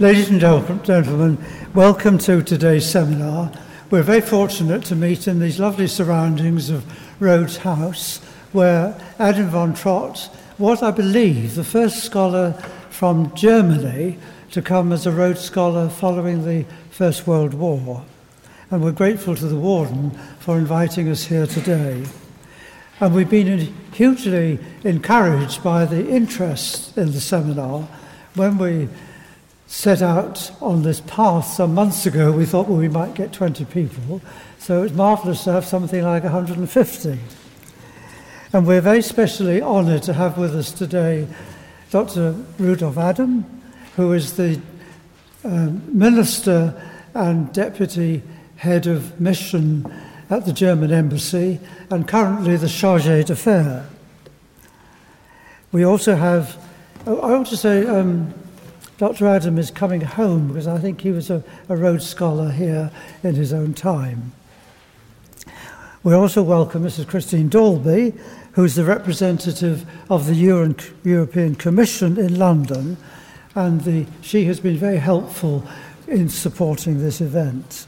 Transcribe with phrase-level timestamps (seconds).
[0.00, 1.36] Ladies and gentlemen,
[1.74, 3.52] welcome to today's seminar.
[3.90, 6.86] We're very fortunate to meet in these lovely surroundings of
[7.20, 8.16] Rhodes House,
[8.52, 12.52] where Adam von Trott was, I believe, the first scholar
[12.88, 14.18] from Germany
[14.52, 18.02] to come as a Rhodes Scholar following the First World War.
[18.70, 22.06] And we're grateful to the Warden for inviting us here today.
[23.00, 27.86] And we've been hugely encouraged by the interest in the seminar
[28.34, 28.88] when we
[29.70, 33.64] set out on this path some months ago, we thought, well, we might get 20
[33.66, 34.20] people.
[34.58, 37.18] So it's marvellous to have something like 150.
[38.52, 41.28] And we're very specially honoured to have with us today
[41.92, 42.32] Dr.
[42.58, 43.44] Rudolf Adam,
[43.94, 44.60] who is the
[45.44, 46.74] um, Minister
[47.14, 48.22] and Deputy
[48.56, 49.90] Head of Mission
[50.30, 53.86] at the German Embassy and currently the Chargé d'Affaires.
[55.70, 56.56] We also have,
[57.06, 58.34] oh, I want to say, um,
[59.00, 59.26] Dr.
[59.28, 62.90] Adam is coming home because I think he was a, a Rhodes Scholar here
[63.22, 64.32] in his own time.
[66.02, 67.06] We also welcome Mrs.
[67.08, 68.12] Christine Dalby,
[68.52, 72.98] who's the representative of the Euro- European Commission in London,
[73.54, 75.66] and the, she has been very helpful
[76.06, 77.86] in supporting this event.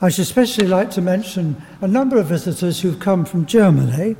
[0.00, 4.16] I should especially like to mention a number of visitors who've come from Germany.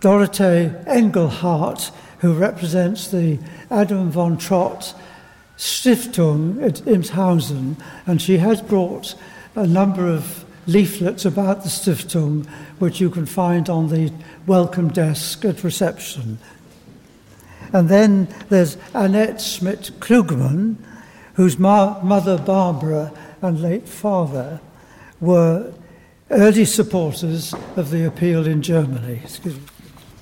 [0.00, 3.38] Dorothee Engelhardt who represents the
[3.70, 4.94] Adam von Trott
[5.56, 9.14] Stiftung at Imshausen, and she has brought
[9.54, 12.46] a number of leaflets about the Stiftung,
[12.78, 14.12] which you can find on the
[14.46, 16.38] welcome desk at reception.
[17.72, 20.76] And then there's Annette Schmidt Klugman,
[21.34, 24.60] whose ma- mother Barbara and late father
[25.20, 25.72] were
[26.30, 29.22] early supporters of the appeal in Germany.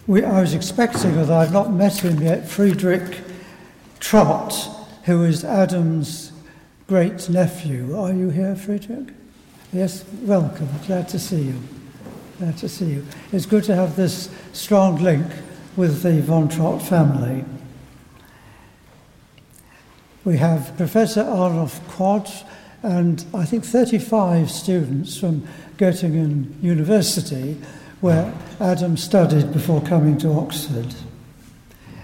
[0.07, 3.23] We, I was expecting, although I've not met him yet, Friedrich
[4.01, 4.53] Trott,
[5.05, 6.31] who is Adam's
[6.87, 7.97] great nephew.
[7.99, 9.09] Are you here, Friedrich?
[9.73, 10.69] Yes, welcome.
[10.87, 11.59] Glad to see you.
[12.39, 13.07] Glad to see you.
[13.33, 15.27] It's good to have this strong link
[15.75, 17.43] with the von Trott family.
[20.23, 22.47] We have Professor Arnulf Quadt
[22.83, 25.49] and I think 35 students from
[25.79, 27.57] Göttingen University
[28.05, 30.95] where Adam studied before coming to Oxford.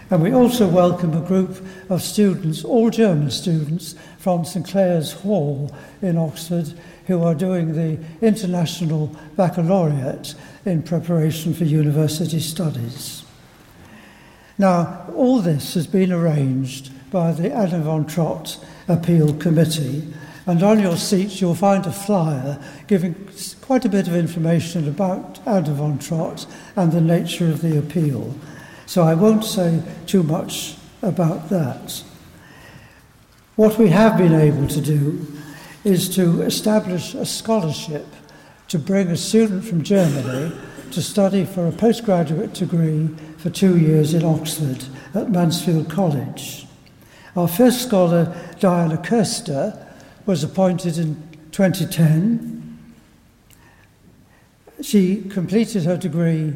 [0.09, 5.71] And we also welcome a group of students, all German students, from St Clare's Hall
[6.01, 6.73] in Oxford,
[7.07, 10.35] who are doing the International Baccalaureate
[10.65, 13.23] in preparation for university studies.
[14.57, 18.57] Now, all this has been arranged by the Adam von Trott
[18.89, 20.11] Appeal Committee,
[20.47, 23.29] and on your seats, you'll find a flyer giving
[23.61, 26.47] quite a bit of information about Adam von Trott
[26.77, 28.35] and the nature of the appeal.
[28.87, 32.03] So I won't say too much about that.
[33.57, 35.27] What we have been able to do
[35.85, 38.07] is to establish a scholarship
[38.69, 40.53] to bring a student from Germany
[40.93, 43.09] to study for a postgraduate degree
[43.39, 44.85] for two years in Oxford
[45.15, 46.67] at Mansfield College.
[47.37, 49.90] Our first scholar, Diana Kirster,
[50.27, 51.17] was appointed in
[51.53, 52.61] 2010.
[54.83, 56.55] She completed her degree,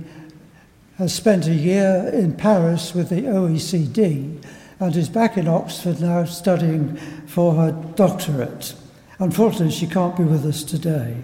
[0.99, 4.43] has spent a year in Paris with the OECD,
[4.81, 8.75] and is back in Oxford now studying for her doctorate.
[9.19, 11.23] Unfortunately, she can't be with us today.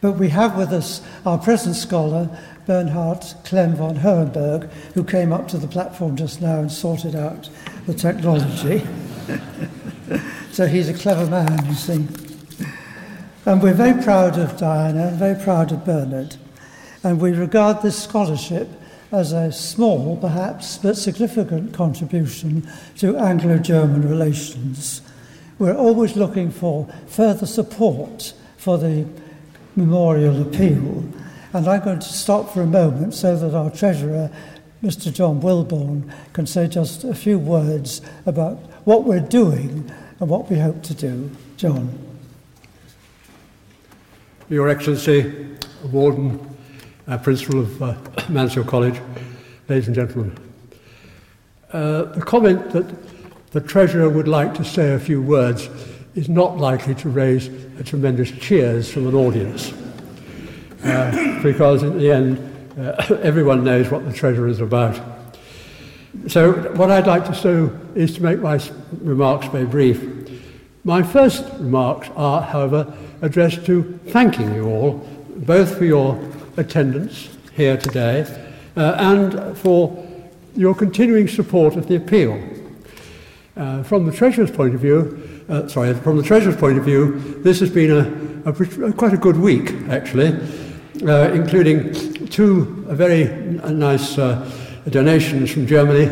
[0.00, 2.28] But we have with us our present scholar,
[2.66, 7.48] Bernhard Clemm von Hohenberg, who came up to the platform just now and sorted out
[7.86, 8.86] the technology.
[10.52, 12.06] So he's a clever man, you see.
[13.46, 16.36] And we're very proud of Diana and very proud of Bernard.
[17.02, 18.68] And we regard this scholarship
[19.12, 22.66] as a small, perhaps, but significant contribution
[22.98, 25.02] to Anglo German relations.
[25.58, 29.06] We're always looking for further support for the
[29.76, 31.04] memorial appeal.
[31.52, 34.30] And I'm going to stop for a moment so that our treasurer,
[34.84, 35.10] Mr.
[35.10, 39.90] John Wilborn, can say just a few words about what we're doing
[40.20, 41.30] and what we hope to do.
[41.56, 41.98] John.
[44.50, 45.56] Your Excellency,
[45.90, 46.38] Warden,
[47.08, 47.94] uh, Principal of uh,
[48.28, 49.00] Mansfield College,
[49.70, 50.36] ladies and gentlemen.
[51.72, 55.70] Uh, the comment that the Treasurer would like to say a few words
[56.14, 57.48] is not likely to raise
[57.80, 59.72] a tremendous cheers from an audience.
[60.84, 65.00] Uh, because in the end, uh, everyone knows what the Treasurer is about.
[66.28, 68.60] So, what I'd like to do is to make my
[69.02, 70.02] remarks very brief.
[70.84, 75.06] My first remarks are, however, addressed to thanking you all,
[75.36, 76.18] both for your
[76.56, 78.26] attendance here today
[78.76, 80.06] uh, and for
[80.54, 82.42] your continuing support of the appeal.
[83.56, 87.18] Uh, from the Treasurer's point of view, uh, sorry, from the Treasurer's point of view,
[87.42, 90.28] this has been a, a, a quite a good week, actually,
[91.06, 93.26] uh, including two very
[93.72, 94.44] nice uh,
[94.90, 96.06] donations from Germany,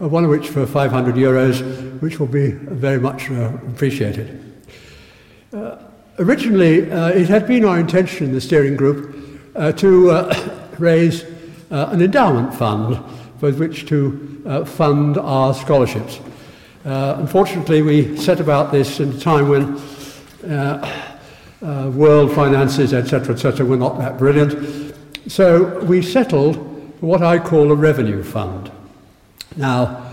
[0.00, 4.42] uh, one of which for 500 euros, which will be very much uh, appreciated.
[6.18, 6.78] originally,
[7.20, 9.14] it had been our intention in the steering group
[9.76, 10.30] to
[10.78, 11.24] raise
[11.70, 12.98] an endowment fund
[13.42, 16.20] with which to fund our scholarships.
[16.86, 19.76] Uh, unfortunately, we set about this in a time when
[20.50, 21.12] uh,
[21.60, 24.85] uh, world finances, etc., etc., were not that brilliant.
[25.28, 26.54] So we settled
[27.00, 28.70] for what I call a revenue fund.
[29.56, 30.04] Now,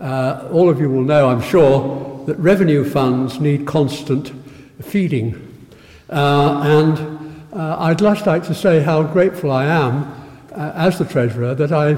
[0.00, 4.32] uh, all of you will know, I'm sure, that revenue funds need constant
[4.80, 5.68] feeding.
[6.10, 10.10] Uh, and uh, I'd just like to say how grateful I am
[10.52, 11.90] as the Treasurer that I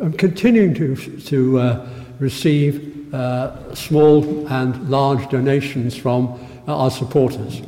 [0.00, 1.86] am continuing to, to
[2.18, 6.28] receive uh, small and large donations from
[6.66, 7.60] uh, our supporters.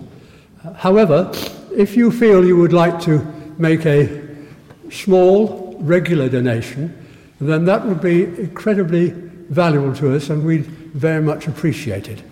[0.77, 1.31] However,
[1.77, 3.19] if you feel you would like to
[3.59, 4.24] make a
[4.95, 6.95] small, regular donation,
[7.41, 12.23] then that would be incredibly valuable to us and we'd very much appreciate it.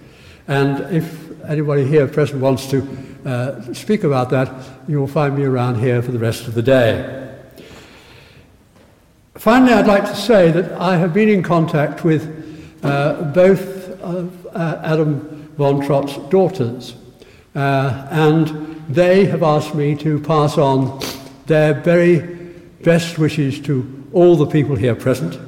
[0.48, 2.86] And if anybody here present wants to
[3.24, 4.50] uh, speak about that,
[4.88, 7.18] you will find me around here for the rest of the day.
[9.34, 14.46] Finally, I'd like to say that I have been in contact with uh, both of
[14.48, 16.94] uh, Adam von Trott's daughters.
[17.54, 18.48] Uh, and
[18.88, 21.00] they have asked me to pass on
[21.46, 22.41] their very
[22.82, 25.38] best wishes to all the people here present.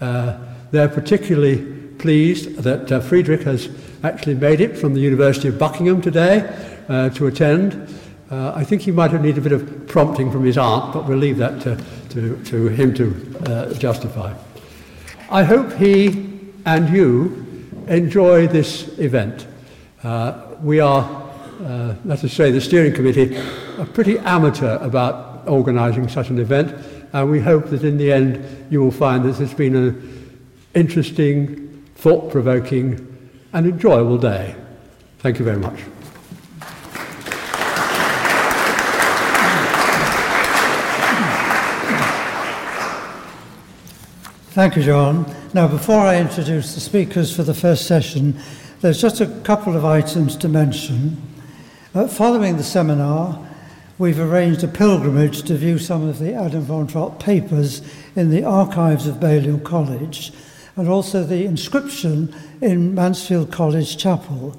[0.00, 0.38] Uh,
[0.70, 1.64] they're particularly
[1.98, 3.68] pleased that uh, Friedrich has
[4.04, 6.48] actually made it from the University of Buckingham today
[6.88, 7.94] uh, to attend.
[8.30, 11.06] Uh, I think he might have needed a bit of prompting from his aunt, but
[11.06, 11.76] we'll leave that to,
[12.10, 14.34] to, to him to uh, justify.
[15.30, 19.46] I hope he and you enjoy this event.
[20.02, 21.32] Uh, we are,
[22.04, 23.36] let us say, the steering committee,
[23.78, 26.74] are pretty amateur about organising such an event,
[27.12, 30.40] and we hope that in the end you will find that it's been an
[30.74, 33.04] interesting, thought provoking,
[33.52, 34.54] and enjoyable day.
[35.18, 35.80] Thank you very much.
[44.50, 45.24] Thank you, John.
[45.54, 48.38] Now, before I introduce the speakers for the first session,
[48.80, 51.22] there's just a couple of items to mention.
[51.94, 53.47] Uh, following the seminar,
[53.98, 57.82] we've arranged a pilgrimage to view some of the Adam von Trott papers
[58.14, 60.32] in the archives of Balliol College
[60.76, 64.56] and also the inscription in Mansfield College Chapel.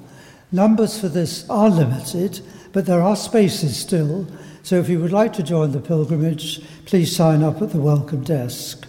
[0.52, 2.40] Numbers for this are limited,
[2.72, 4.26] but there are spaces still,
[4.62, 8.22] so if you would like to join the pilgrimage, please sign up at the welcome
[8.22, 8.86] desk.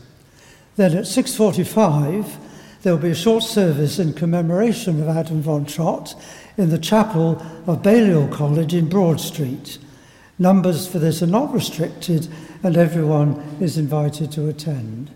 [0.75, 2.35] Then at 6.45,
[2.81, 6.13] there will be a short service in commemoration of Adam von Trott
[6.57, 9.77] in the chapel of Balliol College in Broad Street.
[10.41, 12.27] Numbers for this are not restricted
[12.63, 15.11] and everyone is invited to attend.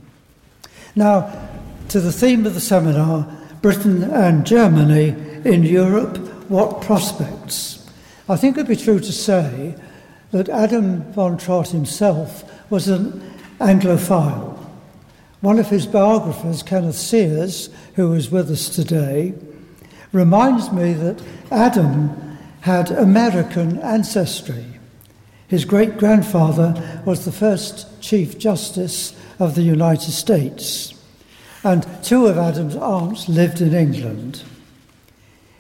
[0.96, 1.50] Now,
[1.90, 3.28] to the theme of the seminar,
[3.64, 6.18] Britain and Germany in Europe,
[6.48, 7.90] what prospects?
[8.30, 9.74] I think it'd be true to say
[10.30, 13.20] that Adam von Trott himself was an
[13.60, 14.56] Anglophile.
[15.42, 19.34] One of his biographers, Kenneth Sears, who is with us today,
[20.12, 24.75] reminds me that Adam had American ancestry.
[25.56, 30.94] His great grandfather was the first Chief Justice of the United States,
[31.64, 34.44] and two of Adam's aunts lived in England.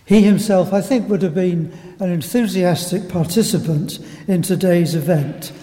[0.05, 1.71] He himself, I think, would have been
[2.01, 5.53] an enthusiastic participant in today's event,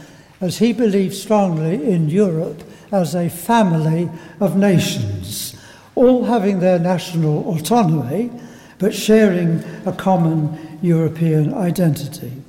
[0.40, 4.08] as he believed strongly in Europe as a family
[4.40, 5.54] of nations,
[5.94, 8.30] all having their national autonomy
[8.78, 12.41] but sharing a common European identity.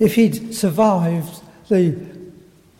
[0.00, 1.94] If he'd survived the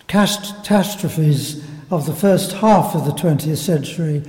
[0.09, 4.23] catastrophes of the first half of the 20th century,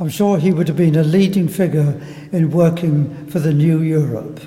[0.00, 1.98] I'm sure he would have been a leading figure
[2.32, 4.40] in working for the new Europe.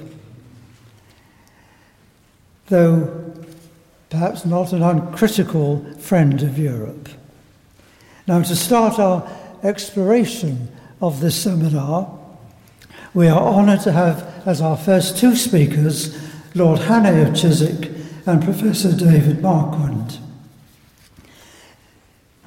[2.67, 3.33] Though
[4.09, 7.09] perhaps not an uncritical friend of Europe.
[8.27, 9.29] Now, to start our
[9.63, 10.69] exploration
[11.01, 12.19] of this seminar,
[13.13, 16.17] we are honoured to have as our first two speakers
[16.55, 17.91] Lord Hannay of Chiswick
[18.25, 20.19] and Professor David Marquand.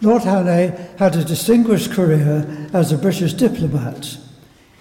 [0.02, 4.16] Lord Hannay had a distinguished career as a British diplomat.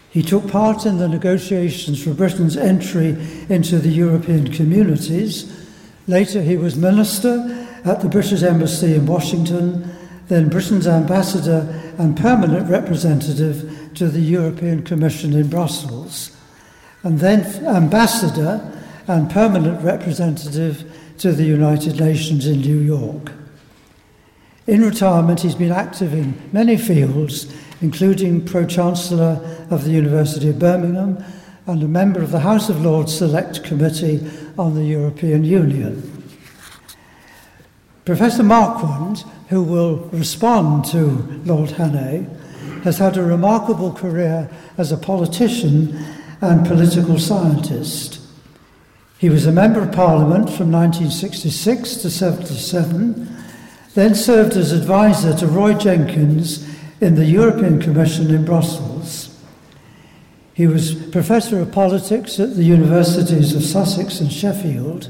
[0.10, 3.10] He took part in the negotiations for Britain's entry
[3.50, 5.60] into the European communities
[6.10, 9.96] Later, he was minister at the British Embassy in Washington,
[10.28, 11.68] then Britain's ambassador
[12.00, 16.36] and permanent representative to the European Commission in Brussels,
[17.04, 18.60] and then ambassador
[19.10, 20.86] and permanent representative
[21.18, 23.32] to the United Nations in New York.
[24.68, 27.52] In retirement, he's been active in many fields,
[27.82, 31.24] including Pro Chancellor of the University of Birmingham
[31.66, 36.24] and a member of the House of Lords Select Committee on the European Union.
[38.06, 41.02] Professor Marquand, who will respond to
[41.46, 42.28] Lord Hannay,
[42.84, 45.98] has had a remarkable career as a politician
[46.42, 48.19] and political scientist.
[49.20, 53.28] He was a Member of Parliament from 1966 to 77,
[53.94, 56.66] then served as advisor to Roy Jenkins
[57.02, 59.38] in the European Commission in Brussels.
[60.54, 65.10] He was Professor of Politics at the Universities of Sussex and Sheffield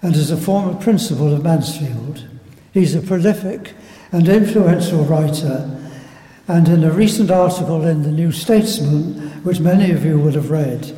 [0.00, 2.28] and is a former principal of Mansfield.
[2.72, 3.74] He's a prolific
[4.12, 5.76] and influential writer,
[6.46, 10.52] and in a recent article in the New Statesman, which many of you would have
[10.52, 10.94] read,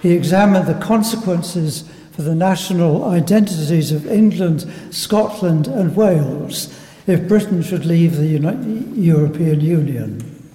[0.00, 6.76] he examined the consequences for the national identities of England, Scotland, and Wales
[7.06, 10.50] if Britain should leave the European Union.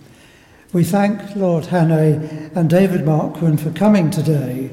[0.74, 4.72] We thank Lord Hannay and David Marquand for coming today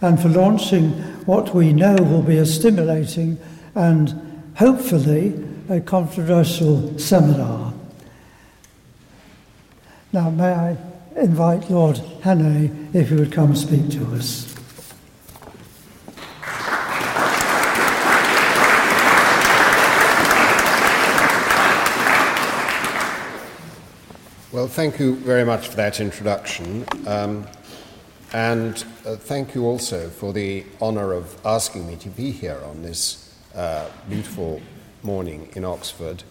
[0.00, 0.92] and for launching
[1.26, 3.38] what we know will be a stimulating
[3.74, 5.34] and hopefully
[5.68, 7.72] a controversial seminar.
[10.12, 10.76] Now, may I
[11.20, 14.46] invite Lord Hannay if he would come speak to us.
[24.52, 26.84] Well, thank you very much for that introduction.
[27.06, 27.46] Um,
[28.32, 32.82] and uh, thank you also for the honour of asking me to be here on
[32.82, 34.60] this uh, beautiful
[35.02, 36.24] morning in Oxford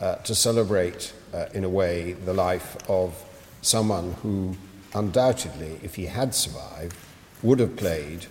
[0.00, 3.22] uh, to celebrate, uh, in a way, the life of
[3.64, 4.56] someone who
[4.94, 6.96] undoubtedly, if he had survived,
[7.42, 8.26] would have played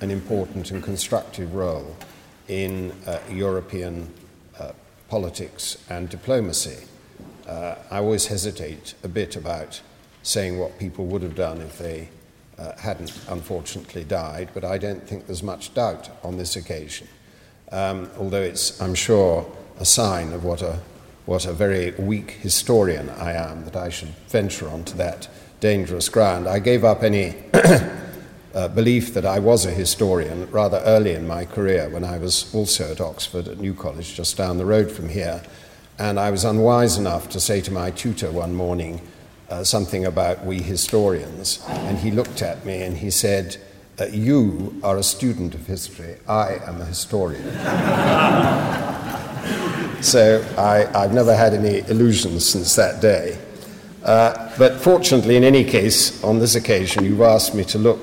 [0.00, 1.96] an important and constructive role
[2.48, 4.12] in uh, European
[4.58, 4.72] uh,
[5.08, 6.86] politics and diplomacy.
[7.48, 9.80] I always hesitate a bit about
[10.22, 12.08] saying what people would have done if they
[12.58, 17.06] uh, hadn't unfortunately died, but I don't think there's much doubt on this occasion.
[17.70, 19.46] Um, although it's, I'm sure,
[19.78, 20.80] a sign of what a,
[21.26, 25.28] what a very weak historian I am that I should venture onto that
[25.60, 26.48] dangerous ground.
[26.48, 27.34] I gave up any
[28.54, 32.54] uh, belief that I was a historian rather early in my career when I was
[32.54, 35.42] also at Oxford at New College, just down the road from here.
[35.98, 39.00] And I was unwise enough to say to my tutor one morning,
[39.50, 43.56] uh, something about we historians, and he looked at me and he said,
[43.98, 47.44] uh, You are a student of history, I am a historian.
[50.00, 53.38] so I, have never had any illusions since that day.
[54.02, 58.00] Uh, but fortunately, in any case, on this occasion, you've asked me to look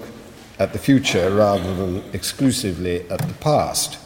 [0.59, 3.97] at the future rather than exclusively at the past.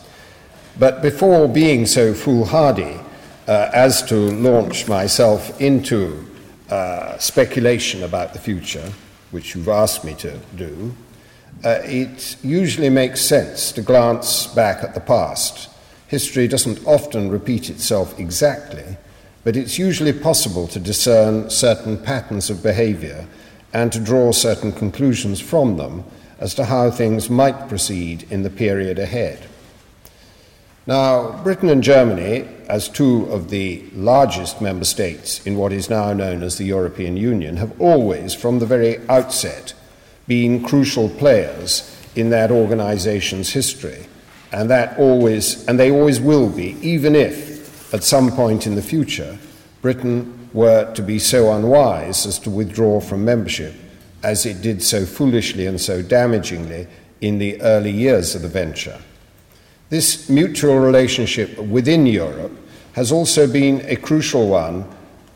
[0.80, 3.00] But before being so foolhardy
[3.48, 6.26] uh, as to launch myself into
[6.70, 8.92] uh, speculation about the future,
[9.32, 10.94] which you've asked me to do,
[11.64, 15.70] uh, it usually makes sense to glance back at the past.
[16.08, 18.98] History doesn't often repeat itself exactly,
[19.44, 23.28] but it's usually possible to discern certain patterns of behavior
[23.74, 26.04] and to draw certain conclusions from them
[26.40, 29.48] as to how things might proceed in the period ahead.
[30.86, 36.14] Now, Britain and Germany, as two of the largest member states in what is now
[36.14, 39.74] known as the European Union, have always, from the very outset,
[40.28, 44.06] been crucial players in that organization's history.
[44.52, 48.82] And that always and they always will be, even if at some point in the
[48.82, 49.38] future
[49.82, 53.74] Britain were to be so unwise as to withdraw from membership,
[54.24, 56.88] as it did so foolishly and so damagingly
[57.22, 59.00] in the early years of the venture.
[59.90, 62.52] This mutual relationship within Europe
[62.94, 64.86] has also been a crucial one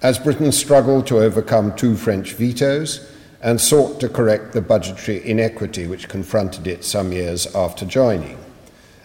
[0.02, 3.08] as Britain struggled to overcome two French vetoes
[3.42, 8.41] and sought to correct the budgetary inequity which confronted it some years after joining.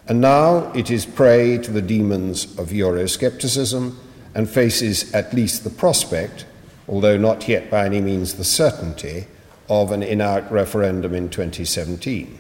[0.09, 3.95] And now it is prey to the demons of Euroscepticism
[4.35, 6.45] and faces at least the prospect,
[6.89, 9.27] although not yet by any means the certainty,
[9.69, 12.39] of an in out referendum in 2017.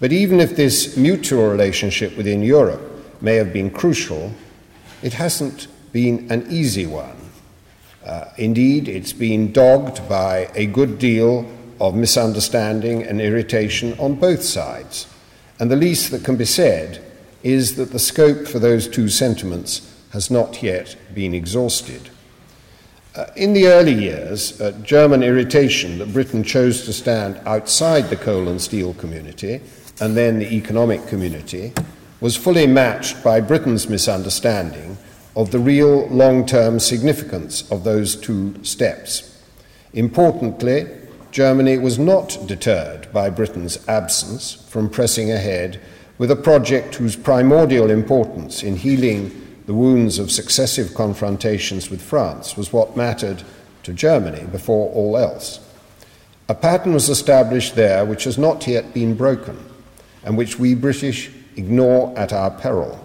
[0.00, 2.82] But even if this mutual relationship within Europe
[3.20, 4.32] may have been crucial,
[5.02, 7.16] it hasn't been an easy one.
[8.04, 11.48] Uh, indeed, it's been dogged by a good deal
[11.80, 15.06] of misunderstanding and irritation on both sides.
[15.58, 17.04] And the least that can be said
[17.42, 22.10] is that the scope for those two sentiments has not yet been exhausted.
[23.14, 28.16] Uh, in the early years, uh, German irritation that Britain chose to stand outside the
[28.16, 29.60] coal and steel community
[30.00, 31.72] and then the economic community
[32.20, 34.96] was fully matched by Britain's misunderstanding
[35.36, 39.42] of the real long term significance of those two steps.
[39.92, 40.86] Importantly,
[41.34, 45.80] Germany was not deterred by Britain's absence from pressing ahead
[46.16, 52.56] with a project whose primordial importance in healing the wounds of successive confrontations with France
[52.56, 53.42] was what mattered
[53.82, 55.58] to Germany before all else.
[56.48, 59.58] A pattern was established there which has not yet been broken,
[60.22, 63.04] and which we British ignore at our peril.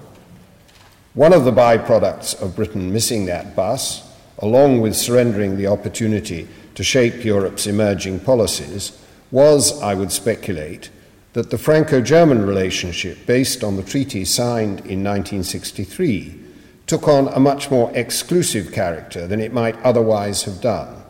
[1.16, 4.08] One of the byproducts of Britain missing that bus,
[4.38, 6.48] along with surrendering the opportunity
[6.80, 8.98] to shape Europe's emerging policies,
[9.32, 10.90] was, I would speculate,
[11.34, 16.40] that the Franco German relationship, based on the treaty signed in 1963,
[16.88, 21.04] took on a much more exclusive character than it might otherwise have done.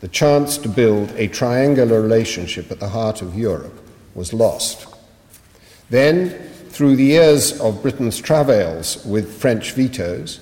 [0.00, 4.86] The chance to build a triangular relationship at the heart of Europe was lost.
[5.88, 6.28] Then,
[6.68, 10.40] through the years of Britain's travails with French vetoes,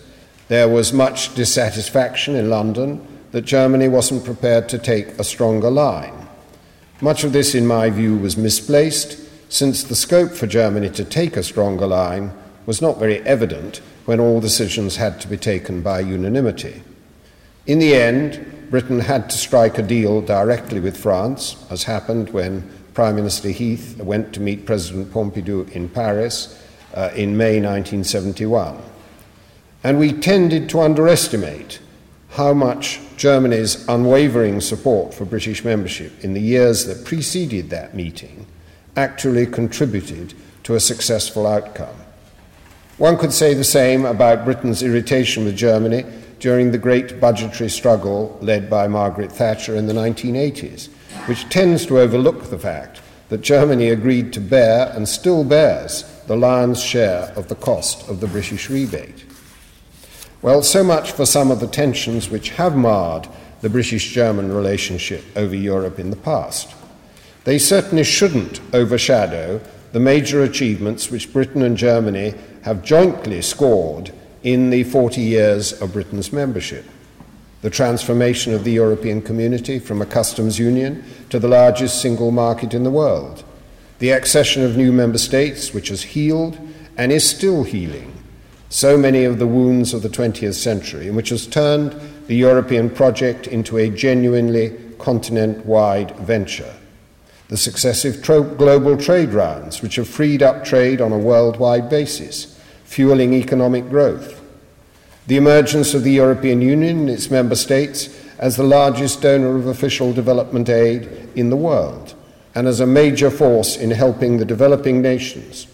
[0.49, 6.29] there was much dissatisfaction in London that Germany wasn't prepared to take a stronger line.
[7.01, 9.19] Much of this, in my view, was misplaced,
[9.53, 12.31] since the scope for Germany to take a stronger line
[12.65, 16.85] was not very evident when all decisions had to be taken by unanimity.
[17.67, 22.63] In the end, Britain had to strike a deal directly with France, as happened when
[22.95, 26.57] Prime Minister Heath went to meet President Pompidou in Paris
[26.95, 28.81] uh, in May 1971.
[29.83, 31.81] And we tended to underestimate
[32.35, 38.45] how much Germany's unwavering support for British membership in the years that preceded that meeting
[38.97, 41.95] actually contributed to a successful outcome.
[42.99, 46.05] One could say the same about Britain's irritation with Germany
[46.41, 50.89] during the great budgetary struggle led by Margaret Thatcher in the 1980s,
[51.27, 56.37] which tends to overlook the fact that Germany agreed to bear and still bears the
[56.37, 59.24] lion's share of the cost of the British rebate.
[60.45, 63.29] Well, so much for some of the tensions which have marred
[63.63, 66.75] the British German relationship over Europe in the past.
[67.45, 74.69] They certainly shouldn't overshadow the major achievements which Britain and Germany have jointly scored in
[74.69, 76.85] the 40 years of Britain's membership.
[77.63, 82.75] The transformation of the European community from a customs union to the largest single market
[82.75, 83.45] in the world.
[83.99, 86.59] The accession of new member states, which has healed
[86.99, 88.14] and is still healing
[88.75, 91.95] so many of the wounds of the 20th century, and which has turned
[92.27, 96.75] the European project into a genuinely continent wide venture.
[97.47, 102.61] The successive tro- global trade rounds, which have freed up trade on a worldwide basis,
[102.85, 104.43] fueling economic growth,
[105.29, 108.09] the emergence of the European Union and its member states
[108.41, 112.17] as the largest donor of official development aid in the world,
[112.57, 115.69] and as a major force in helping the developing nations,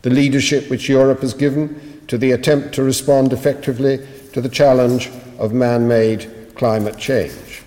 [0.00, 5.10] the leadership which Europe has given to the attempt to respond effectively to the challenge
[5.38, 7.62] of man made climate change.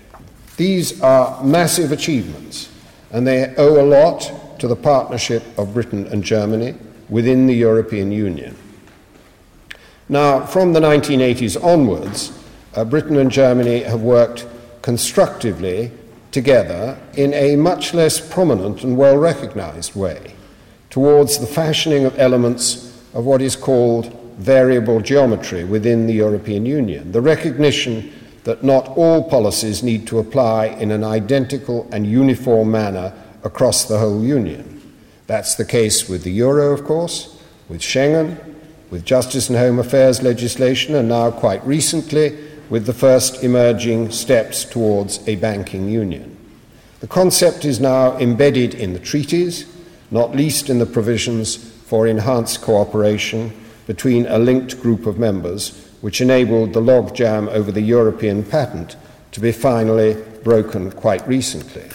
[0.56, 2.68] These are massive achievements
[3.10, 6.74] and they owe a lot to the partnership of Britain and Germany
[7.08, 8.56] within the European Union.
[10.08, 12.38] Now, from the 1980s onwards,
[12.74, 14.46] uh, Britain and Germany have worked
[14.82, 15.90] constructively
[16.32, 20.34] together in a much less prominent and well recognized way
[20.90, 27.12] towards the fashioning of elements of what is called variable geometry within the European Union,
[27.12, 28.12] the recognition
[28.44, 33.12] that not all policies need to apply in an identical and uniform manner
[33.44, 34.80] across the whole Union.
[35.26, 38.36] That's the case with the Euro, of course, with Schengen,
[38.90, 42.36] with justice and home affairs legislation, and now quite recently
[42.68, 46.36] with the first emerging steps towards a banking union.
[47.00, 49.66] The concept is now embedded in the treaties,
[50.10, 53.52] not least in the provisions for enhanced cooperation
[53.86, 58.96] between a linked group of members which enabled the logjam over the European patent
[59.30, 60.14] to be finally
[60.44, 61.88] broken quite recently.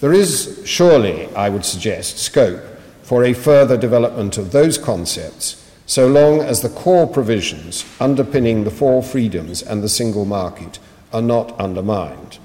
[0.00, 2.62] There is surely, I would suggest, scope
[3.02, 8.70] for a further development of those concepts so long as the core provisions underpinning the
[8.70, 10.78] four freedoms and the single market
[11.12, 12.38] are not undermined.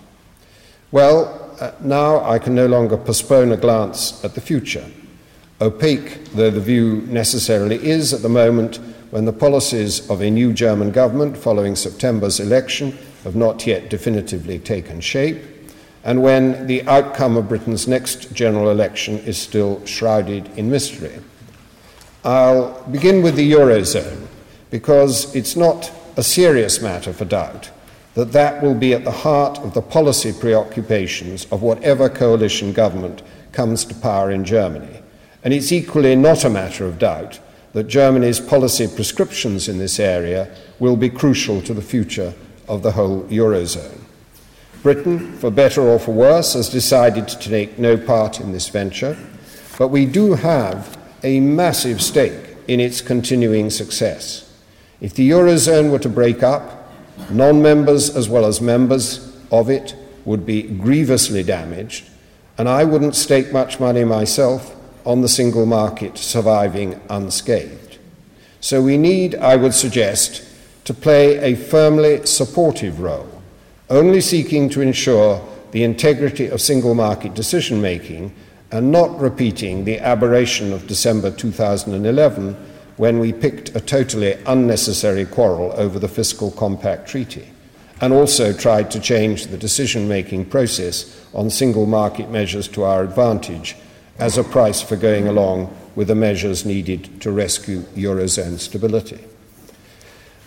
[0.91, 4.85] Well, uh, now I can no longer postpone a glance at the future.
[5.61, 8.79] Opaque though the view necessarily is at the moment,
[9.11, 14.59] when the policies of a new German government following September's election have not yet definitively
[14.59, 15.41] taken shape,
[16.03, 21.19] and when the outcome of Britain's next general election is still shrouded in mystery.
[22.23, 24.27] I'll begin with the Eurozone,
[24.69, 27.69] because it's not a serious matter for doubt
[28.13, 33.21] that that will be at the heart of the policy preoccupations of whatever coalition government
[33.51, 34.98] comes to power in Germany.
[35.43, 37.39] And it's equally not a matter of doubt
[37.73, 42.33] that Germany's policy prescriptions in this area will be crucial to the future
[42.67, 44.01] of the whole Eurozone.
[44.81, 49.17] Britain, for better or for worse, has decided to take no part in this venture,
[49.77, 54.45] but we do have a massive stake in its continuing success.
[55.01, 56.91] If the Eurozone were to break up,
[57.29, 62.09] non members as well as members of it would be grievously damaged,
[62.57, 64.75] and I wouldn't stake much money myself
[65.09, 67.97] on the single market surviving unscathed.
[68.61, 70.43] So we need, I would suggest,
[70.83, 73.41] to play a firmly supportive role,
[73.89, 78.35] only seeking to ensure the integrity of single market decision making
[78.71, 82.53] and not repeating the aberration of December 2011
[82.97, 87.47] when we picked a totally unnecessary quarrel over the Fiscal Compact Treaty
[87.99, 93.01] and also tried to change the decision making process on single market measures to our
[93.03, 93.75] advantage
[94.19, 99.19] as a price for going along with the measures needed to rescue Eurozone stability.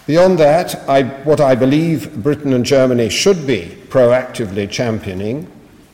[0.07, 5.51] Beyond that, I, what I believe Britain and Germany should be proactively championing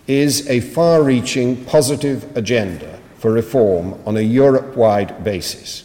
[0.07, 5.85] is a far reaching positive agenda for reform on a Europe wide basis.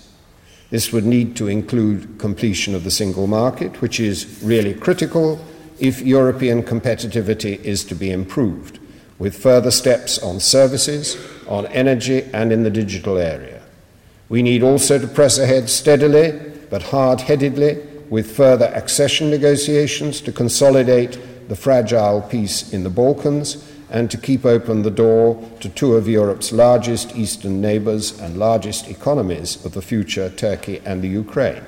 [0.69, 5.43] This would need to include completion of the single market, which is really critical
[5.79, 8.79] if European competitivity is to be improved,
[9.19, 13.61] with further steps on services, on energy, and in the digital area.
[14.29, 17.77] We need also to press ahead steadily but hard headedly
[18.09, 24.43] with further accession negotiations to consolidate the fragile peace in the Balkans and to keep
[24.43, 29.83] open the door to two of Europe's largest eastern neighbours and largest economies of the
[29.83, 31.63] future, Turkey and the Ukraine.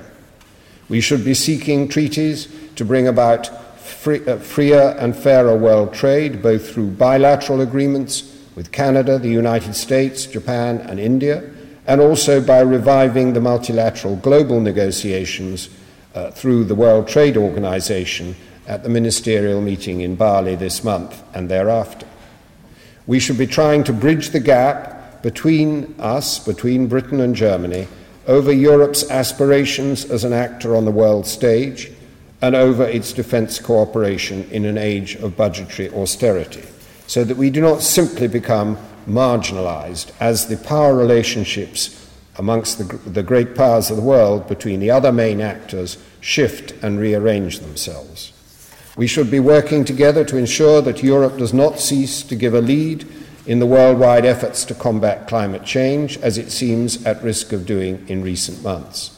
[0.88, 6.42] We should be seeking treaties to bring about free, uh, freer and fairer world trade,
[6.42, 11.48] both through bilateral agreements with Canada, the United States, Japan, and India,
[11.86, 15.68] and also by reviving the multilateral global negotiations
[16.14, 18.34] uh, through the World Trade Organization
[18.66, 22.06] at the ministerial meeting in Bali this month and thereafter.
[23.06, 27.86] We should be trying to bridge the gap between us, between Britain and Germany,
[28.26, 31.92] over Europe's aspirations as an actor on the world stage
[32.42, 36.62] and over its defence cooperation in an age of budgetary austerity,
[37.06, 42.02] so that we do not simply become marginalised as the power relationships
[42.38, 46.98] amongst the, the great powers of the world between the other main actors shift and
[46.98, 48.32] rearrange themselves.
[48.96, 52.60] We should be working together to ensure that Europe does not cease to give a
[52.60, 53.06] lead
[53.46, 58.04] in the worldwide efforts to combat climate change, as it seems at risk of doing
[58.08, 59.12] in recent months.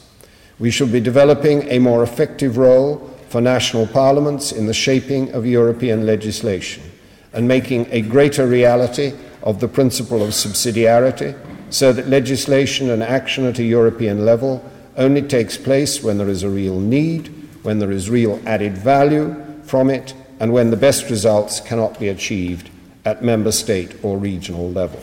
[0.59, 2.97] We should be developing a more effective role
[3.29, 6.88] for national parliaments in the shaping of European legislation
[7.33, 9.13] and making a greater reality
[9.43, 11.37] of the principle of subsidiarity
[11.69, 14.63] so that legislation and action at a European level
[14.97, 17.27] only takes place when there is a real need,
[17.63, 22.07] when there is real added value, from it and when the best results cannot be
[22.07, 22.69] achieved
[23.05, 25.01] at member state or regional level.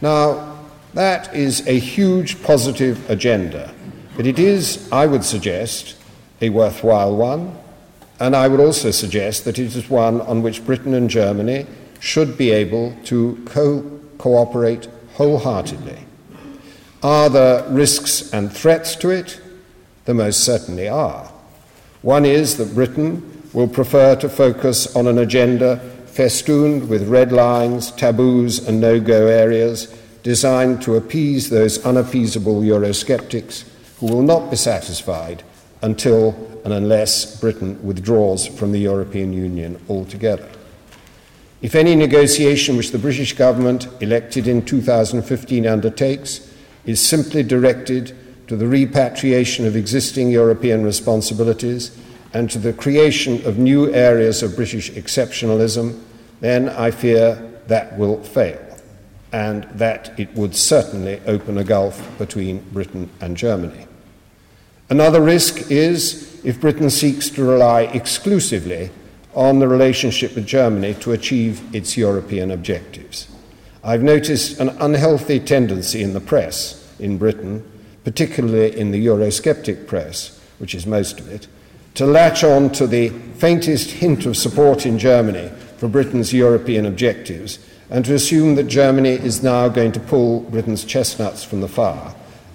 [0.00, 0.58] Now,
[0.94, 3.74] that is a huge positive agenda,
[4.16, 5.96] but it is, I would suggest,
[6.40, 7.56] a worthwhile one,
[8.20, 11.66] and I would also suggest that it is one on which Britain and Germany
[12.00, 15.98] should be able to co- cooperate wholeheartedly.
[17.02, 19.40] Are there risks and threats to it?
[20.04, 21.30] There most certainly are.
[22.02, 27.90] One is that Britain will prefer to focus on an agenda festooned with red lines,
[27.92, 29.86] taboos, and no go areas
[30.22, 33.64] designed to appease those unappeasable Eurosceptics
[33.98, 35.42] who will not be satisfied
[35.82, 40.48] until and unless Britain withdraws from the European Union altogether.
[41.62, 46.50] If any negotiation which the British government, elected in 2015, undertakes
[46.84, 48.14] is simply directed
[48.48, 51.96] to the repatriation of existing European responsibilities
[52.34, 55.98] and to the creation of new areas of British exceptionalism,
[56.40, 57.36] then I fear
[57.68, 58.60] that will fail,
[59.32, 63.86] and that it would certainly open a gulf between Britain and Germany.
[64.94, 68.90] Another risk is if Britain seeks to rely exclusively
[69.34, 73.26] on the relationship with Germany to achieve its European objectives.
[73.82, 77.68] I've noticed an unhealthy tendency in the press in Britain,
[78.04, 81.48] particularly in the Eurosceptic press, which is most of it,
[81.94, 87.58] to latch on to the faintest hint of support in Germany for Britain's European objectives
[87.90, 92.14] and to assume that Germany is now going to pull Britain's chestnuts from the fire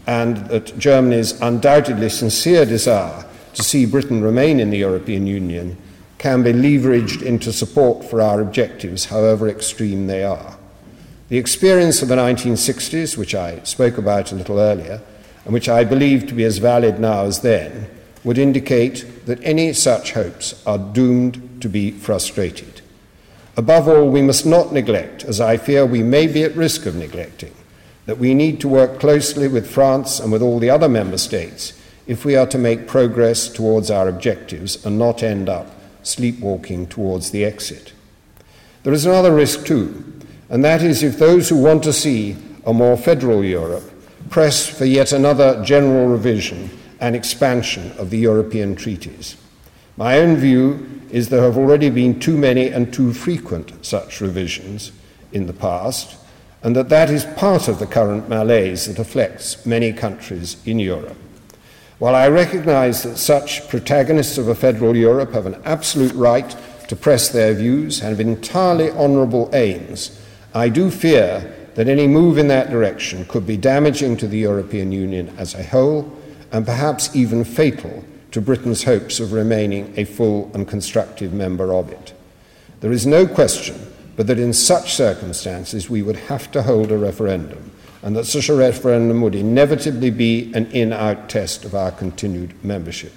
[0.09, 5.77] and that Germany's undoubtedly sincere desire to see Britain remain in the European Union
[6.17, 10.57] can be leveraged into support for our objectives, however extreme they are.
[11.27, 14.99] The experience of the 1960s, which I spoke about a little earlier,
[15.45, 17.87] and which I believe to be as valid now as then,
[18.23, 22.81] would indicate that any such hopes are doomed to be frustrated.
[23.55, 26.95] Above all, we must not neglect, as I fear we may be at risk of
[26.95, 27.53] neglecting,
[28.09, 31.79] that we need to work closely with France and with all the other member states
[32.07, 35.67] if we are to make progress towards our objectives and not end up
[36.01, 37.93] sleepwalking towards the exit.
[38.81, 40.03] There is another risk, too,
[40.49, 43.83] and that is if those who want to see a more federal Europe
[44.31, 49.37] press for yet another general revision and expansion of the European treaties.
[49.97, 54.93] My own view is there have already been too many and too frequent such revisions
[55.31, 56.15] in the past,
[56.61, 61.17] and that that is part of the current malaise that afflicts many countries in Europe.
[61.99, 66.55] While I recognize that such protagonists of a federal Europe have an absolute right
[66.87, 70.17] to press their views and have entirely honourable aims,
[70.53, 74.91] I do fear that any move in that direction could be damaging to the European
[74.91, 76.11] Union as a whole
[76.51, 81.91] and perhaps even fatal to Britain's hopes of remaining a full and constructive member of
[81.91, 82.13] it.
[82.79, 83.75] There is no question
[84.19, 87.71] but that in such circumstances we would have to hold a referendum,
[88.03, 92.53] and that such a referendum would inevitably be an in out test of our continued
[92.61, 93.13] membership.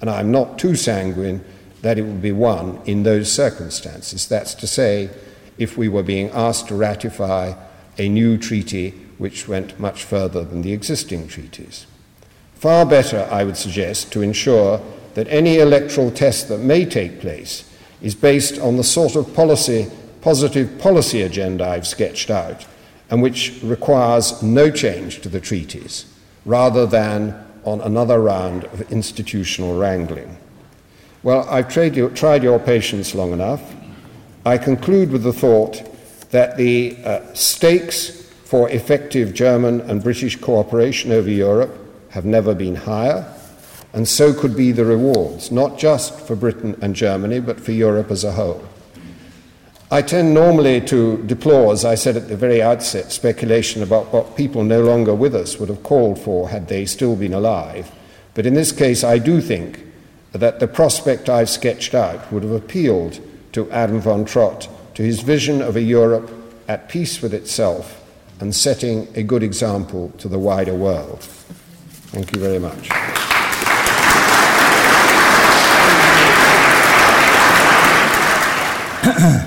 [0.00, 1.44] And I'm not too sanguine
[1.82, 4.26] that it would be won in those circumstances.
[4.26, 5.10] That's to say,
[5.56, 7.54] if we were being asked to ratify
[7.96, 11.86] a new treaty which went much further than the existing treaties.
[12.56, 14.82] Far better, I would suggest, to ensure
[15.14, 19.88] that any electoral test that may take place is based on the sort of policy
[20.20, 22.66] positive policy agenda I've sketched out,
[23.10, 26.06] and which requires no change to the treaties,
[26.44, 30.36] rather than on another round of institutional wrangling.
[31.22, 33.62] Well, I've tried your, tried your patience long enough.
[34.46, 35.82] I conclude with the thought
[36.30, 41.76] that the uh, stakes for effective German and British cooperation over Europe
[42.10, 43.32] have never been higher,
[43.92, 48.10] and so could be the rewards, not just for Britain and Germany, but for Europe
[48.10, 48.64] as a whole.
[49.92, 54.36] I tend normally to deplore, as I said at the very outset, speculation about what
[54.36, 57.90] people no longer with us would have called for had they still been alive.
[58.34, 59.84] But in this case, I do think
[60.30, 63.18] that the prospect I've sketched out would have appealed
[63.50, 66.30] to Adam von Trott, to his vision of a Europe
[66.68, 68.00] at peace with itself
[68.38, 71.18] and setting a good example to the wider world.
[72.12, 72.90] Thank you very much.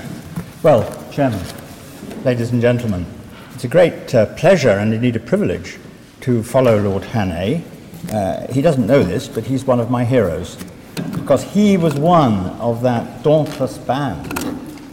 [0.64, 1.44] Well, Chairman,
[2.24, 3.04] ladies and gentlemen,
[3.52, 5.76] it's a great uh, pleasure and indeed a privilege
[6.22, 7.62] to follow Lord Hannay.
[8.10, 10.56] Uh, he doesn't know this, but he's one of my heroes
[11.12, 14.38] because he was one of that dauntless band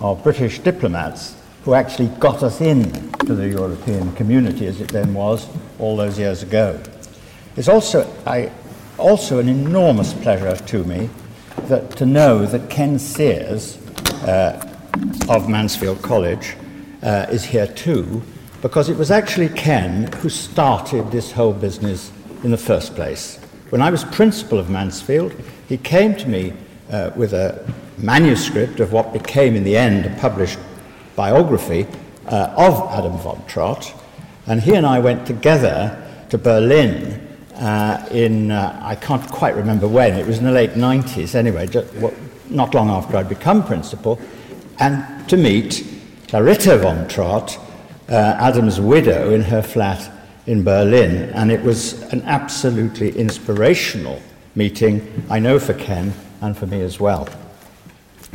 [0.02, 5.14] of British diplomats who actually got us in to the European community as it then
[5.14, 5.48] was
[5.80, 6.84] all those years ago.
[7.56, 8.52] It's also, I,
[8.98, 11.10] also an enormous pleasure to me
[11.70, 13.78] that, to know that Ken Sears,
[14.24, 14.68] uh,
[15.30, 16.56] of Mansfield College
[17.04, 18.22] uh, is here too,
[18.62, 22.12] because it was actually Ken who started this whole business
[22.44, 23.40] in the first place.
[23.70, 25.34] When I was principal of Mansfield,
[25.68, 26.54] he came to me
[26.92, 27.66] uh, with a
[27.98, 30.60] manuscript of what became, in the end, a published
[31.16, 31.88] biography
[32.28, 33.94] uh, of Adam von Trott,
[34.48, 35.98] and he and I went together
[36.30, 40.72] to Berlin uh, in, uh, I can't quite remember when, it was in the late
[40.72, 41.88] 90s anyway, just,
[42.50, 44.20] not long after I'd become principal,
[44.82, 45.86] and to meet
[46.28, 47.58] Clarita von Trott,
[48.10, 50.12] uh, Adam's widow, in her flat
[50.48, 51.30] in Berlin.
[51.30, 54.22] And it was an absolutely inspirational
[54.56, 57.30] meeting, I know for Ken and for me as well.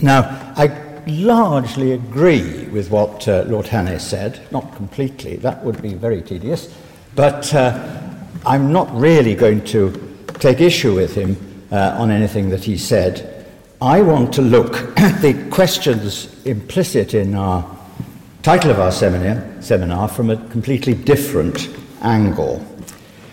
[0.01, 0.69] Now, I
[1.07, 6.73] largely agree with what uh, Lord Hannay said, not completely, that would be very tedious,
[7.17, 8.01] but uh,
[8.47, 9.93] I'm not really going to
[10.35, 11.37] take issue with him
[11.73, 13.36] uh, on anything that he said.
[13.83, 17.77] I want to look at the questions implicit in our
[18.43, 21.69] title of our seminar, seminar from a completely different
[22.01, 22.65] angle.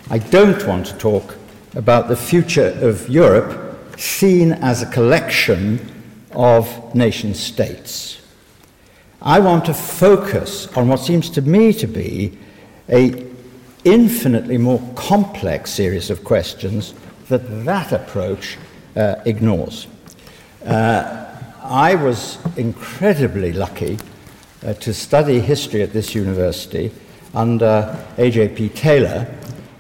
[0.10, 1.38] I don't want to talk
[1.76, 5.80] about the future of Europe seen as a collection
[6.34, 8.20] of nation states.
[9.22, 12.38] I want to focus on what seems to me to be
[12.90, 13.26] a
[13.86, 16.94] infinitely more complex series of questions
[17.30, 18.58] that that approach
[18.98, 19.88] uh, ignores.
[20.66, 21.26] Uh,
[21.62, 24.00] I was incredibly lucky
[24.66, 26.90] uh, to study history at this university
[27.34, 28.70] under A.J.P.
[28.70, 29.28] Taylor,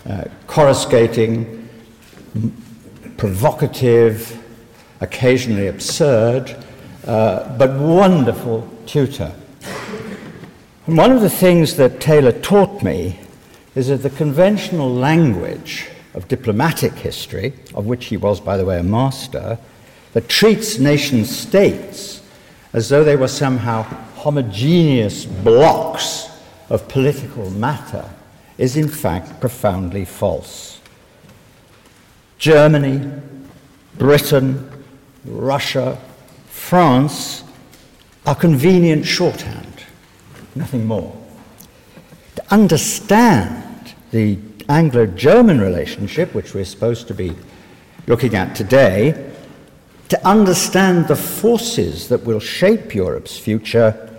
[0.09, 1.69] uh, coruscating,
[3.15, 4.43] provocative,
[4.99, 6.53] occasionally absurd,
[7.07, 9.33] uh, but wonderful tutor.
[10.85, 13.19] And one of the things that Taylor taught me
[13.73, 18.79] is that the conventional language of diplomatic history, of which he was, by the way,
[18.79, 19.57] a master,
[20.13, 22.21] that treats nation states
[22.71, 23.83] as though they were somehow
[24.15, 26.29] homogeneous blocks
[26.69, 28.09] of political matter,
[28.57, 30.79] is in fact profoundly false.
[32.37, 33.11] Germany,
[33.97, 34.69] Britain,
[35.25, 35.97] Russia,
[36.47, 37.43] France
[38.25, 39.83] are convenient shorthand,
[40.55, 41.15] nothing more.
[42.35, 47.35] To understand the Anglo German relationship, which we're supposed to be
[48.07, 49.32] looking at today,
[50.13, 54.15] to understand the forces that will shape Europe's future,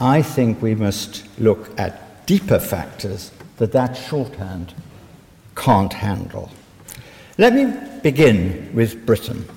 [0.00, 4.74] I think we must look at deeper factors that that shorthand
[5.54, 6.50] can't handle.
[7.38, 9.48] Let me begin with Britain,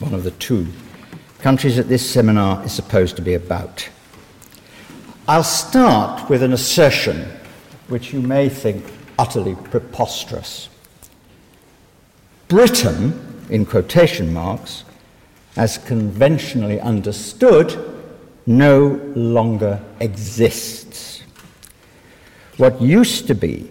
[0.00, 0.66] one of the two
[1.38, 3.88] countries that this seminar is supposed to be about.
[5.28, 7.30] I'll start with an assertion
[7.86, 8.84] which you may think
[9.20, 10.68] utterly preposterous.
[12.48, 14.82] Britain, in quotation marks,
[15.56, 17.76] as conventionally understood,
[18.46, 21.22] no longer exists.
[22.56, 23.70] What used to be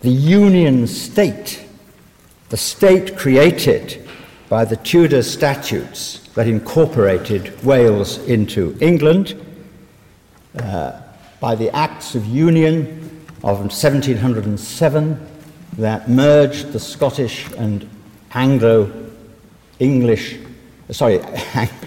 [0.00, 1.64] the Union State,
[2.48, 4.08] the state created
[4.48, 9.34] by the Tudor statutes that incorporated Wales into England,
[10.58, 11.00] uh,
[11.38, 15.26] by the Acts of Union of 1707
[15.78, 17.88] that merged the Scottish and
[18.34, 18.92] Anglo
[19.78, 20.38] English
[20.92, 21.20] sorry,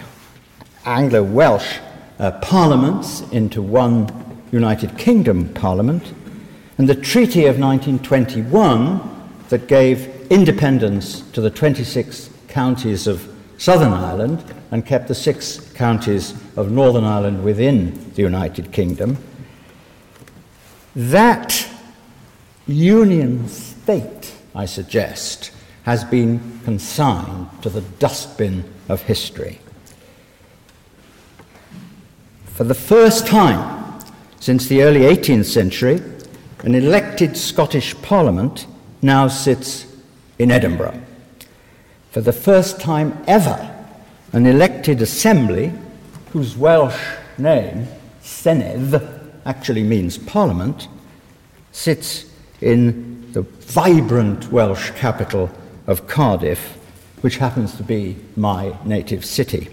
[0.86, 1.80] Anglo Welsh
[2.20, 4.08] uh, parliaments into one
[4.52, 6.14] United Kingdom parliament,
[6.78, 9.10] and the Treaty of 1921
[9.50, 16.34] that gave independence to the 26 counties of Southern Ireland and kept the six counties
[16.58, 19.18] of Northern Ireland within the United Kingdom.
[20.96, 21.68] That
[22.68, 25.52] union state, I suggest,
[25.84, 29.60] has been consigned to the dustbin of history.
[32.54, 34.02] For the first time
[34.40, 36.02] since the early 18th century,
[36.64, 38.68] an elected Scottish Parliament
[39.02, 39.88] now sits
[40.38, 41.02] in Edinburgh.
[42.12, 43.70] For the first time ever,
[44.34, 45.72] an elected assembly,
[46.32, 47.00] whose Welsh
[47.38, 47.88] name,
[48.22, 49.02] Senedd,
[49.46, 50.88] actually means Parliament,
[51.72, 52.26] sits
[52.62, 55.50] in the vibrant Welsh capital
[55.88, 56.78] of Cardiff,
[57.24, 59.70] which happens to be my native city.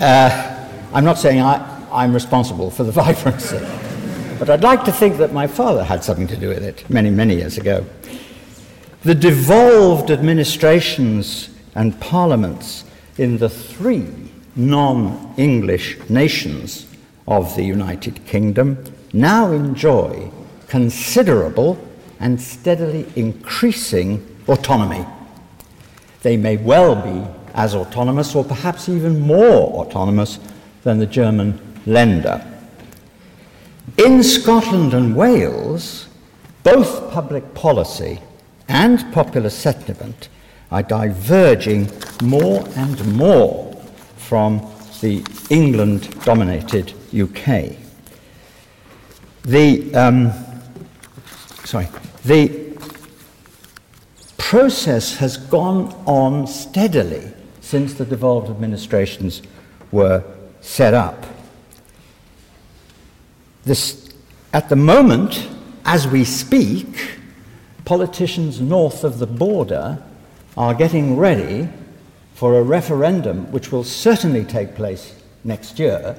[0.00, 3.60] Uh, I'm not saying I, I'm responsible for the vibrancy,
[4.40, 7.10] but I'd like to think that my father had something to do with it many,
[7.10, 7.86] many years ago.
[9.04, 12.84] The devolved administrations and parliaments
[13.18, 14.08] in the three
[14.56, 16.88] non English nations
[17.28, 20.28] of the United Kingdom now enjoy
[20.66, 21.78] considerable
[22.20, 25.04] and steadily increasing autonomy.
[26.22, 30.38] They may well be as autonomous, or perhaps even more autonomous,
[30.82, 32.44] than the German Länder.
[33.98, 36.08] In Scotland and Wales,
[36.62, 38.20] both public policy
[38.68, 40.28] and popular sentiment
[40.70, 41.90] are diverging
[42.22, 43.72] more and more
[44.16, 44.58] from
[45.00, 47.76] the England dominated UK.
[49.44, 50.32] The, um,
[51.64, 51.88] sorry,
[52.24, 52.76] the
[54.36, 59.42] process has gone on steadily since the devolved administrations
[59.90, 60.22] were
[60.60, 61.24] set up.
[63.64, 64.10] This,
[64.52, 65.48] at the moment,
[65.86, 67.18] as we speak,
[67.84, 70.02] politicians north of the border
[70.56, 71.68] are getting ready
[72.34, 76.18] for a referendum which will certainly take place next year.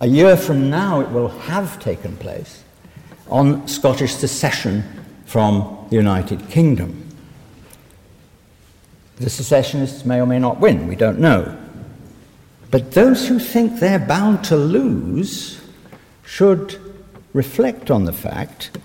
[0.00, 2.63] A year from now, it will have taken place
[3.28, 4.84] on Scottish secession
[5.26, 7.00] from the United Kingdom.
[9.16, 11.56] The secessionists may or may not win, we don't know.
[12.70, 15.60] But those who think they're bound to lose
[16.24, 16.80] should
[17.32, 18.76] reflect on the fact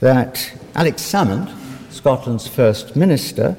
[0.00, 1.52] that Alex Salmond,
[1.90, 3.56] Scotland's First Minister,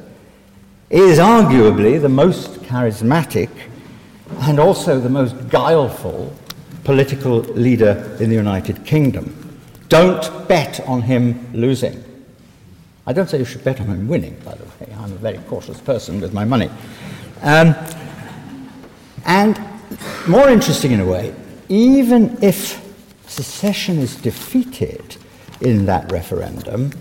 [0.89, 3.49] is arguably the most charismatic
[4.41, 6.33] and also the most guileful
[6.83, 9.44] political leader in the United Kingdom.
[9.89, 12.03] Don't bet on him losing.
[13.07, 14.93] I don't say you should bet on him winning, by the way.
[14.97, 16.69] I'm a very cautious person with my money.
[17.41, 17.75] Um,
[19.25, 19.59] and
[20.27, 21.33] more interesting in a way,
[21.69, 22.83] even if
[23.27, 25.17] secession is defeated
[25.61, 26.91] in that referendum,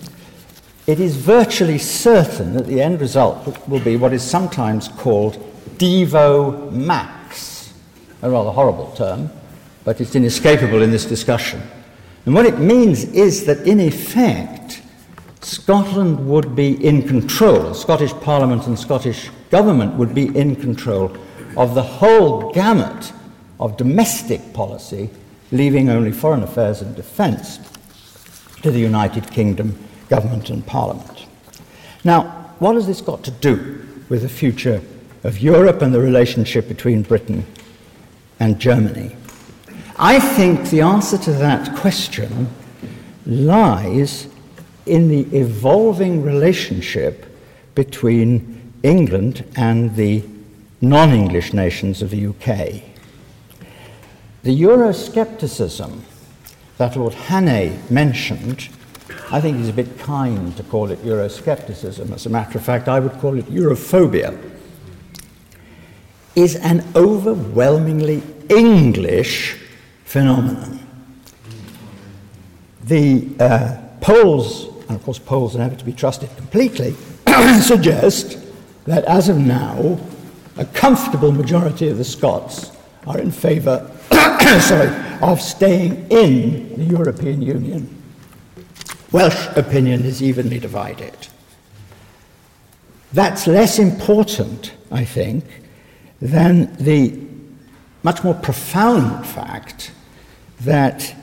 [0.87, 5.39] it is virtually certain that the end result will be what is sometimes called
[5.78, 7.72] Devo Max,
[8.20, 9.30] a rather horrible term,
[9.85, 11.62] but it's inescapable in this discussion.
[12.25, 14.83] And what it means is that, in effect,
[15.43, 21.16] Scotland would be in control, Scottish Parliament and Scottish Government would be in control
[21.57, 23.12] of the whole gamut
[23.61, 25.11] of domestic policy,
[25.53, 27.61] leaving only foreign affairs and defence
[28.62, 31.27] to the United Kingdom government and parliament.
[32.03, 32.22] Now,
[32.59, 34.81] what has this got to do with the future
[35.22, 37.47] of Europe and the relationship between Britain
[38.41, 39.14] and Germany?
[39.97, 42.51] I think the answer to that question
[43.26, 44.26] lies
[44.86, 47.26] in the evolving relationship
[47.76, 50.24] between England and the
[50.80, 52.82] non English nations of the UK.
[54.42, 56.01] The Euroscepticism
[56.76, 58.68] that Lord Hannay mentioned,
[59.30, 62.12] I think is a bit kind to call it Euroscepticism.
[62.12, 64.36] As a matter of fact, I would call it Europhobia,
[66.34, 69.61] is an overwhelmingly English
[70.14, 70.78] phenomenon.
[72.84, 76.92] The uh, polls, and of course, polls are never to be trusted completely,
[77.60, 78.38] suggest
[78.84, 79.98] that as of now,
[80.56, 82.70] a comfortable majority of the Scots
[83.08, 83.90] are in favour
[84.60, 84.88] sorry,
[85.20, 88.00] of staying in the European Union.
[89.10, 91.16] Welsh opinion is evenly divided.
[93.12, 95.44] That's less important, I think,
[96.20, 97.18] than the
[98.04, 99.90] much more profound fact
[100.61, 101.14] that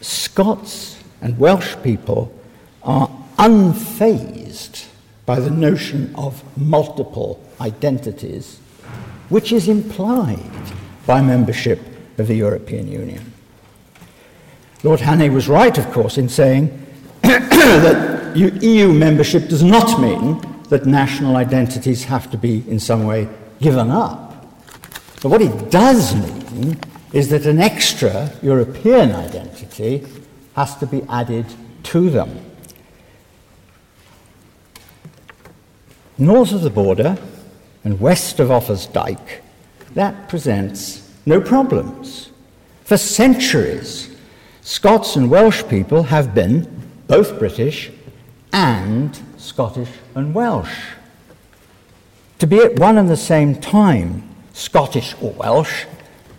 [0.00, 2.32] Scots and Welsh people
[2.82, 4.86] are unfazed
[5.24, 8.58] by the notion of multiple identities,
[9.28, 10.38] which is implied
[11.06, 11.80] by membership
[12.18, 13.32] of the European Union.
[14.82, 16.86] Lord Hannay was right, of course, in saying
[17.22, 23.28] that EU membership does not mean that national identities have to be in some way
[23.60, 24.46] given up.
[25.22, 26.78] But what it does mean
[27.16, 30.06] is that an extra European identity
[30.54, 31.46] has to be added
[31.82, 32.38] to them.
[36.18, 37.16] North of the border
[37.84, 39.40] and west of Offa's Dyke,
[39.94, 42.32] that presents no problems.
[42.84, 44.14] For centuries,
[44.60, 46.68] Scots and Welsh people have been
[47.06, 47.90] both British
[48.52, 50.92] and Scottish and Welsh.
[52.40, 55.86] To be at one and the same time Scottish or Welsh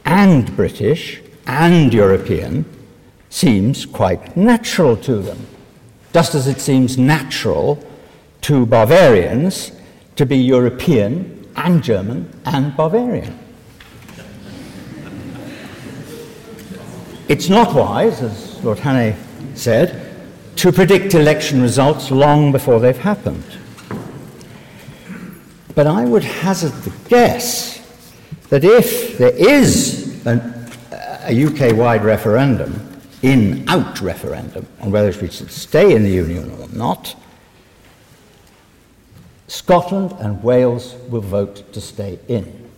[0.07, 2.65] and British and European
[3.29, 5.45] seems quite natural to them,
[6.13, 7.77] just as it seems natural
[8.39, 9.73] to Bavarians
[10.15, 13.37] to be European and German and Bavarian.
[17.27, 19.13] It's not wise, as Lord Hannay
[19.55, 20.15] said,
[20.55, 23.43] to predict election results long before they've happened.
[25.75, 27.77] But I would hazard the guess
[28.49, 29.96] that if there is
[30.27, 36.11] an, a UK wide referendum, in out referendum, on whether we should stay in the
[36.11, 37.15] Union or not,
[39.47, 42.69] Scotland and Wales will vote to stay in.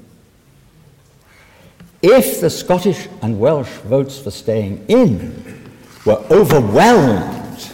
[2.02, 5.72] If the Scottish and Welsh votes for staying in
[6.06, 7.72] were overwhelmed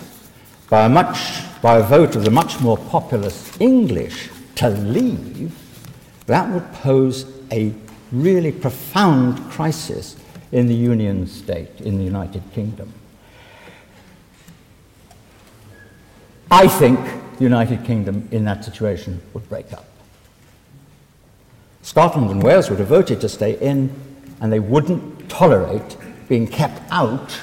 [0.69, 5.53] by a, much, by a vote of the much more populous English to leave,
[6.25, 7.69] that would pose a
[8.21, 10.15] really profound crisis
[10.51, 12.91] in the Union state, in the United Kingdom.
[16.49, 16.99] I think
[17.37, 19.85] the United Kingdom in that situation would break up.
[21.81, 23.91] Scotland and Wales would have voted to stay in,
[24.41, 25.97] and they wouldn't tolerate
[26.27, 27.39] being kept out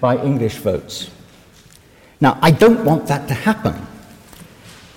[0.00, 1.10] by English votes.
[2.20, 3.74] Now, I don't want that to happen.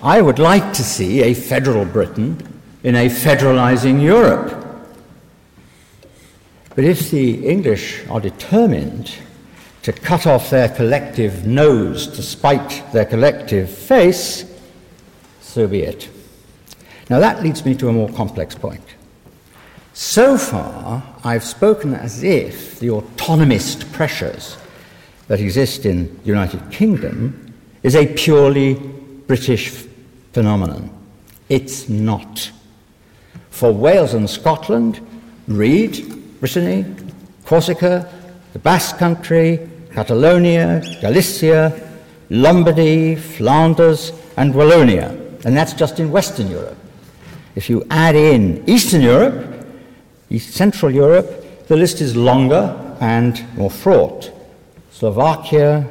[0.02, 4.61] I would like to see a federal Britain in a federalizing Europe.
[6.74, 9.12] But if the English are determined
[9.82, 14.44] to cut off their collective nose to spite their collective face,
[15.40, 16.08] so be it.
[17.10, 18.84] Now that leads me to a more complex point.
[19.92, 24.56] So far, I've spoken as if the autonomist pressures
[25.28, 27.52] that exist in the United Kingdom
[27.82, 28.74] is a purely
[29.26, 29.70] British
[30.32, 30.90] phenomenon.
[31.48, 32.50] It's not.
[33.50, 35.06] For Wales and Scotland,
[35.46, 36.84] read Brittany,
[37.44, 38.12] Corsica,
[38.52, 39.60] the Basque Country,
[39.94, 41.72] Catalonia, Galicia,
[42.30, 45.10] Lombardy, Flanders, and Wallonia.
[45.44, 46.76] And that's just in Western Europe.
[47.54, 49.64] If you add in Eastern Europe,
[50.30, 54.32] East Central Europe, the list is longer and more fraught.
[54.90, 55.88] Slovakia,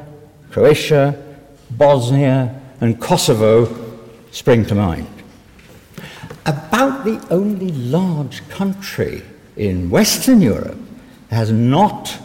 [0.50, 1.16] Croatia,
[1.70, 3.74] Bosnia, and Kosovo
[4.32, 5.06] spring to mind.
[6.44, 9.22] About the only large country
[9.56, 10.78] in Western Europe
[11.30, 12.16] has not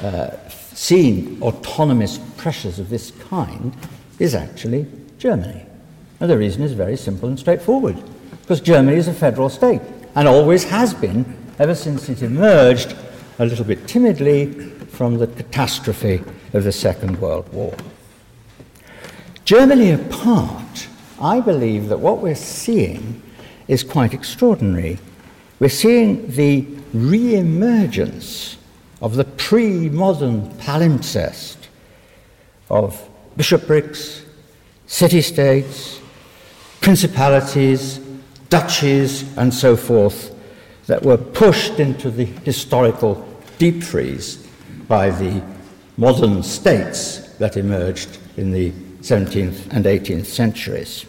[0.00, 3.74] uh, seen autonomous pressures of this kind
[4.18, 4.86] is actually
[5.18, 5.64] Germany.
[6.20, 7.96] And the reason is very simple and straightforward
[8.42, 9.82] because Germany is a federal state
[10.14, 12.94] and always has been ever since it emerged
[13.38, 14.52] a little bit timidly
[14.88, 17.74] from the catastrophe of the Second World War.
[19.44, 20.88] Germany apart,
[21.20, 23.22] I believe that what we're seeing
[23.68, 24.98] is quite extraordinary.
[25.58, 28.56] We're seeing the re emergence
[29.00, 31.56] of the pre modern palimpsest
[32.68, 34.22] of bishoprics,
[34.86, 36.00] city states,
[36.80, 38.00] principalities,
[38.48, 40.34] duchies, and so forth
[40.86, 43.26] that were pushed into the historical
[43.58, 44.46] deep freeze
[44.88, 45.42] by the
[45.96, 51.06] modern states that emerged in the 17th and 18th centuries.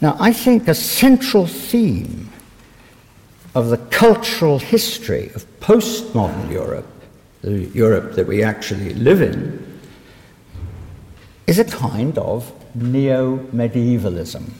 [0.00, 2.30] Now, I think a central theme
[3.54, 6.86] of the cultural history of postmodern Europe,
[7.42, 9.80] the Europe that we actually live in,
[11.46, 14.52] is a kind of neo medievalism.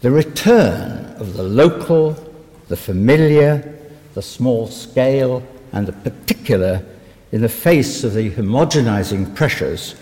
[0.00, 2.16] The return of the local,
[2.68, 3.78] the familiar,
[4.14, 5.42] the small scale,
[5.72, 6.84] and the particular
[7.32, 9.96] in the face of the homogenizing pressures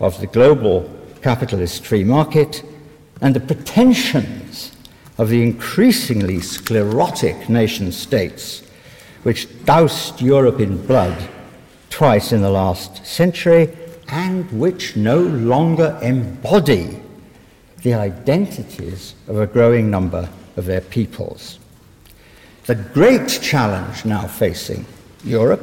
[0.00, 0.90] of the global
[1.22, 2.62] capitalist free market
[3.22, 4.73] and the pretensions
[5.18, 8.62] of the increasingly sclerotic nation states
[9.22, 11.28] which doused Europe in blood
[11.90, 13.74] twice in the last century
[14.08, 17.00] and which no longer embody
[17.82, 21.58] the identities of a growing number of their peoples.
[22.66, 24.86] The great challenge now facing
[25.22, 25.62] Europe,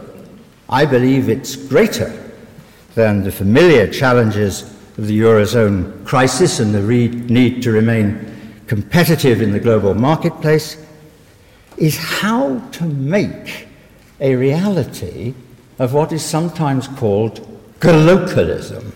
[0.69, 2.31] I believe it's greater
[2.95, 4.63] than the familiar challenges
[4.97, 8.30] of the Eurozone crisis and the re- need to remain
[8.71, 10.77] competitive in the global marketplace,
[11.75, 13.67] is how to make
[14.21, 15.33] a reality
[15.77, 17.35] of what is sometimes called
[17.81, 18.93] glocalism.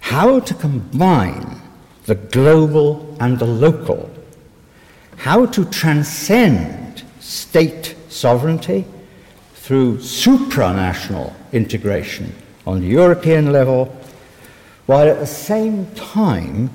[0.00, 1.60] How to combine
[2.06, 4.10] the global and the local.
[5.16, 8.86] How to transcend state sovereignty
[9.54, 12.34] through supranational integration
[12.66, 13.84] on the European level,
[14.86, 16.70] while at the same time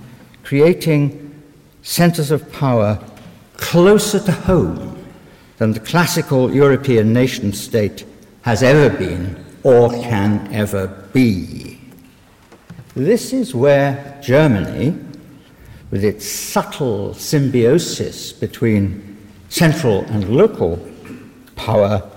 [0.54, 1.34] creating
[1.82, 3.00] centres of power
[3.58, 5.04] closer to home
[5.58, 8.06] than the classical European nation state
[8.44, 11.82] has ever been or can ever be.
[12.94, 14.96] This is where Germany,
[15.90, 19.18] with its subtle symbiosis between
[19.50, 20.78] central and local
[21.56, 22.08] power,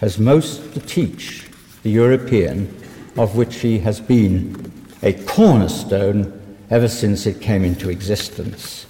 [0.00, 1.50] has most to teach
[1.82, 2.74] the European,
[3.18, 4.72] of which she has been
[5.02, 8.86] a cornerstone ever since it came into existence.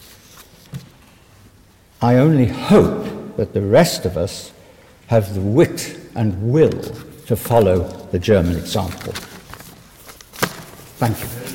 [2.00, 4.52] I only hope that the rest of us
[5.06, 6.82] have the wit and will
[7.26, 7.80] to follow
[8.12, 9.12] the German example.
[10.98, 11.53] Thank you.